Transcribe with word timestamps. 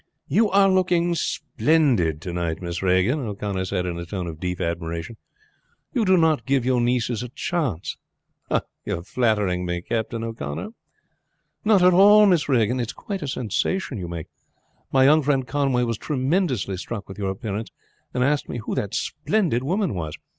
"You 0.27 0.49
are 0.49 0.67
looking 0.67 1.13
splendid 1.13 2.23
to 2.23 2.33
night, 2.33 2.59
Miss 2.59 2.81
Regan," 2.81 3.19
O'Connor 3.19 3.65
said 3.65 3.85
in 3.85 3.99
a 3.99 4.05
tone 4.07 4.25
of 4.25 4.39
deep 4.39 4.59
admiration. 4.59 5.15
"You 5.93 6.05
do 6.05 6.17
not 6.17 6.47
give 6.47 6.65
your 6.65 6.81
nieces 6.81 7.21
a 7.21 7.29
chance." 7.29 7.97
"Ah! 8.49 8.63
you 8.83 8.97
are 8.97 9.03
flattering 9.03 9.63
me, 9.63 9.83
Captain 9.83 10.23
O'Connor." 10.23 10.69
"Not 11.63 11.83
at 11.83 11.93
all, 11.93 12.25
Miss 12.25 12.49
Regan; 12.49 12.79
it's 12.79 12.93
quite 12.93 13.21
a 13.21 13.27
sensation 13.27 13.99
you 13.99 14.07
make. 14.07 14.25
My 14.91 15.03
young 15.03 15.21
friend 15.21 15.45
Conway 15.47 15.83
was 15.83 15.99
tremendously 15.99 16.77
struck 16.77 17.07
with 17.07 17.19
your 17.19 17.29
appearance, 17.29 17.69
and 18.11 18.23
asked 18.23 18.49
me 18.49 18.57
who 18.57 18.73
that 18.73 18.95
splendid 18.95 19.61
woman 19.63 19.93
was." 19.93 20.17